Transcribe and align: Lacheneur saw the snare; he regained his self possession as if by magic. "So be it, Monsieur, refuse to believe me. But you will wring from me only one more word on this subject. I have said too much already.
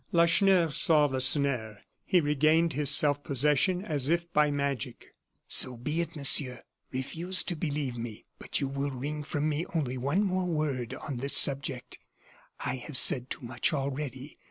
Lacheneur 0.11 0.71
saw 0.71 1.05
the 1.05 1.21
snare; 1.21 1.83
he 2.03 2.19
regained 2.21 2.73
his 2.73 2.89
self 2.89 3.23
possession 3.23 3.85
as 3.85 4.09
if 4.09 4.33
by 4.33 4.49
magic. 4.49 5.13
"So 5.47 5.77
be 5.77 6.01
it, 6.01 6.15
Monsieur, 6.15 6.63
refuse 6.91 7.43
to 7.43 7.55
believe 7.55 7.99
me. 7.99 8.25
But 8.39 8.59
you 8.59 8.67
will 8.67 8.89
wring 8.89 9.21
from 9.21 9.47
me 9.47 9.63
only 9.75 9.99
one 9.99 10.23
more 10.23 10.47
word 10.47 10.95
on 10.95 11.17
this 11.17 11.37
subject. 11.37 11.99
I 12.61 12.77
have 12.77 12.97
said 12.97 13.29
too 13.29 13.41
much 13.45 13.73
already. 13.73 14.39